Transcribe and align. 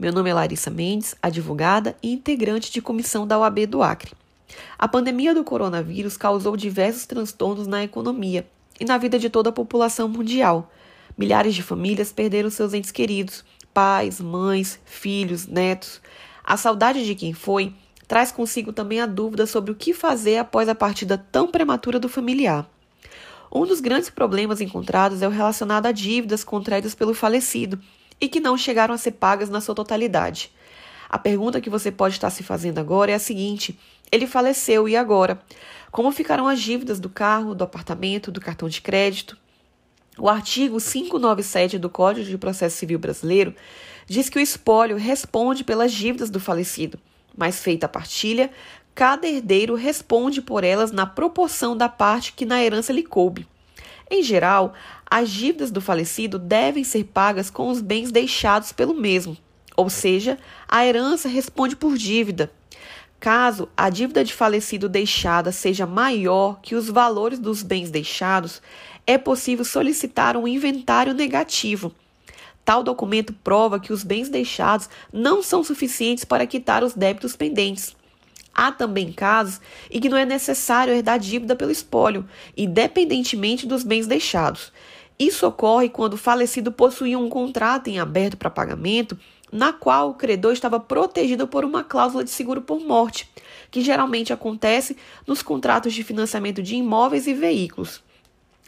Meu 0.00 0.14
nome 0.14 0.30
é 0.30 0.32
Larissa 0.32 0.70
Mendes, 0.70 1.14
advogada 1.20 1.94
e 2.02 2.10
integrante 2.10 2.72
de 2.72 2.80
comissão 2.80 3.26
da 3.26 3.38
OAB 3.38 3.66
do 3.66 3.82
Acre. 3.82 4.12
A 4.78 4.88
pandemia 4.88 5.34
do 5.34 5.44
coronavírus 5.44 6.16
causou 6.16 6.56
diversos 6.56 7.04
transtornos 7.04 7.66
na 7.66 7.84
economia 7.84 8.48
e 8.80 8.84
na 8.86 8.96
vida 8.96 9.18
de 9.18 9.28
toda 9.28 9.50
a 9.50 9.52
população 9.52 10.08
mundial. 10.08 10.72
Milhares 11.18 11.54
de 11.54 11.62
famílias 11.62 12.10
perderam 12.12 12.48
seus 12.48 12.72
entes 12.72 12.90
queridos, 12.90 13.44
pais, 13.74 14.22
mães, 14.22 14.80
filhos, 14.86 15.46
netos. 15.46 16.00
A 16.42 16.56
saudade 16.56 17.04
de 17.04 17.14
quem 17.14 17.34
foi 17.34 17.74
traz 18.08 18.32
consigo 18.32 18.72
também 18.72 19.02
a 19.02 19.06
dúvida 19.06 19.44
sobre 19.44 19.70
o 19.70 19.74
que 19.74 19.92
fazer 19.92 20.38
após 20.38 20.66
a 20.70 20.74
partida 20.74 21.18
tão 21.30 21.48
prematura 21.48 22.00
do 22.00 22.08
familiar. 22.08 22.66
Um 23.52 23.66
dos 23.66 23.82
grandes 23.82 24.08
problemas 24.08 24.62
encontrados 24.62 25.20
é 25.20 25.28
o 25.28 25.30
relacionado 25.30 25.84
a 25.84 25.92
dívidas 25.92 26.42
contraídas 26.42 26.94
pelo 26.94 27.12
falecido 27.12 27.78
e 28.20 28.28
que 28.28 28.40
não 28.40 28.56
chegaram 28.56 28.94
a 28.94 28.98
ser 28.98 29.12
pagas 29.12 29.48
na 29.48 29.60
sua 29.60 29.74
totalidade. 29.74 30.52
A 31.08 31.18
pergunta 31.18 31.60
que 31.60 31.70
você 31.70 31.90
pode 31.90 32.14
estar 32.14 32.30
se 32.30 32.42
fazendo 32.42 32.78
agora 32.78 33.10
é 33.10 33.14
a 33.14 33.18
seguinte: 33.18 33.78
ele 34.12 34.26
faleceu 34.26 34.88
e 34.88 34.96
agora? 34.96 35.40
Como 35.90 36.12
ficarão 36.12 36.46
as 36.46 36.60
dívidas 36.60 37.00
do 37.00 37.08
carro, 37.08 37.54
do 37.54 37.64
apartamento, 37.64 38.30
do 38.30 38.40
cartão 38.40 38.68
de 38.68 38.80
crédito? 38.80 39.36
O 40.18 40.28
artigo 40.28 40.78
597 40.80 41.78
do 41.78 41.88
Código 41.88 42.28
de 42.28 42.38
Processo 42.38 42.76
Civil 42.76 42.98
Brasileiro 42.98 43.54
diz 44.06 44.28
que 44.28 44.38
o 44.38 44.42
espólio 44.42 44.96
responde 44.96 45.64
pelas 45.64 45.92
dívidas 45.92 46.30
do 46.30 46.38
falecido, 46.38 46.98
mas 47.36 47.60
feita 47.60 47.86
a 47.86 47.88
partilha, 47.88 48.50
cada 48.94 49.26
herdeiro 49.26 49.74
responde 49.74 50.42
por 50.42 50.62
elas 50.62 50.92
na 50.92 51.06
proporção 51.06 51.76
da 51.76 51.88
parte 51.88 52.32
que 52.32 52.44
na 52.44 52.62
herança 52.62 52.92
lhe 52.92 53.02
coube. 53.02 53.48
Em 54.10 54.22
geral, 54.22 54.74
as 55.10 55.28
dívidas 55.28 55.72
do 55.72 55.80
falecido 55.80 56.38
devem 56.38 56.84
ser 56.84 57.04
pagas 57.04 57.50
com 57.50 57.68
os 57.68 57.80
bens 57.80 58.12
deixados 58.12 58.70
pelo 58.70 58.94
mesmo, 58.94 59.36
ou 59.76 59.90
seja, 59.90 60.38
a 60.68 60.86
herança 60.86 61.28
responde 61.28 61.74
por 61.74 61.98
dívida. 61.98 62.52
Caso 63.18 63.68
a 63.76 63.90
dívida 63.90 64.24
de 64.24 64.32
falecido 64.32 64.88
deixada 64.88 65.50
seja 65.50 65.84
maior 65.84 66.60
que 66.62 66.76
os 66.76 66.88
valores 66.88 67.38
dos 67.38 67.62
bens 67.62 67.90
deixados, 67.90 68.62
é 69.06 69.18
possível 69.18 69.64
solicitar 69.64 70.36
um 70.36 70.46
inventário 70.46 71.12
negativo. 71.12 71.92
Tal 72.64 72.82
documento 72.82 73.32
prova 73.32 73.80
que 73.80 73.92
os 73.92 74.04
bens 74.04 74.28
deixados 74.28 74.88
não 75.12 75.42
são 75.42 75.64
suficientes 75.64 76.24
para 76.24 76.46
quitar 76.46 76.84
os 76.84 76.94
débitos 76.94 77.34
pendentes. 77.34 77.96
Há 78.54 78.70
também 78.70 79.12
casos 79.12 79.60
em 79.90 80.00
que 80.00 80.08
não 80.08 80.16
é 80.16 80.24
necessário 80.24 80.94
herdar 80.94 81.18
dívida 81.18 81.56
pelo 81.56 81.70
espólio, 81.70 82.28
independentemente 82.56 83.66
dos 83.66 83.82
bens 83.82 84.06
deixados. 84.06 84.72
Isso 85.20 85.46
ocorre 85.46 85.90
quando 85.90 86.14
o 86.14 86.16
falecido 86.16 86.72
possuía 86.72 87.18
um 87.18 87.28
contrato 87.28 87.88
em 87.88 87.98
aberto 87.98 88.38
para 88.38 88.48
pagamento, 88.48 89.18
na 89.52 89.70
qual 89.70 90.08
o 90.08 90.14
credor 90.14 90.54
estava 90.54 90.80
protegido 90.80 91.46
por 91.46 91.62
uma 91.62 91.84
cláusula 91.84 92.24
de 92.24 92.30
seguro 92.30 92.62
por 92.62 92.80
morte, 92.80 93.30
que 93.70 93.82
geralmente 93.82 94.32
acontece 94.32 94.96
nos 95.26 95.42
contratos 95.42 95.92
de 95.92 96.02
financiamento 96.02 96.62
de 96.62 96.74
imóveis 96.74 97.26
e 97.26 97.34
veículos. 97.34 98.02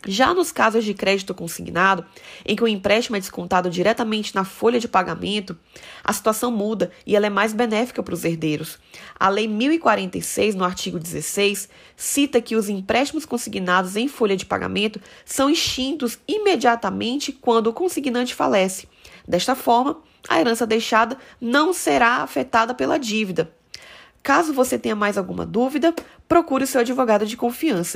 Já 0.06 0.34
nos 0.34 0.50
casos 0.50 0.84
de 0.84 0.94
crédito 0.94 1.32
consignado, 1.32 2.04
em 2.44 2.56
que 2.56 2.64
o 2.64 2.68
empréstimo 2.68 3.16
é 3.16 3.20
descontado 3.20 3.70
diretamente 3.70 4.34
na 4.34 4.44
folha 4.44 4.80
de 4.80 4.88
pagamento, 4.88 5.56
a 6.02 6.12
situação 6.12 6.50
muda 6.50 6.90
e 7.06 7.14
ela 7.14 7.26
é 7.26 7.30
mais 7.30 7.52
benéfica 7.52 8.02
para 8.02 8.14
os 8.14 8.24
herdeiros. 8.24 8.78
A 9.18 9.28
Lei 9.28 9.46
1046, 9.46 10.56
no 10.56 10.64
artigo 10.64 10.98
16, 10.98 11.68
cita 11.96 12.40
que 12.40 12.56
os 12.56 12.68
empréstimos 12.68 13.24
consignados 13.24 13.94
em 13.94 14.08
folha 14.08 14.36
de 14.36 14.44
pagamento 14.44 15.00
são 15.24 15.48
extintos 15.48 16.18
imediatamente 16.26 17.30
quando 17.32 17.68
o 17.68 17.72
consignante 17.72 18.34
falece. 18.34 18.88
Desta 19.26 19.54
forma, 19.54 19.98
a 20.28 20.40
herança 20.40 20.66
deixada 20.66 21.16
não 21.40 21.72
será 21.72 22.16
afetada 22.16 22.74
pela 22.74 22.98
dívida. 22.98 23.52
Caso 24.22 24.52
você 24.52 24.78
tenha 24.78 24.94
mais 24.94 25.18
alguma 25.18 25.44
dúvida, 25.44 25.92
procure 26.28 26.62
o 26.62 26.66
seu 26.66 26.80
advogado 26.80 27.26
de 27.26 27.36
confiança. 27.36 27.90